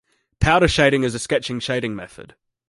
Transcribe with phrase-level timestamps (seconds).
[0.39, 2.33] Powder shading is a sketching shading method.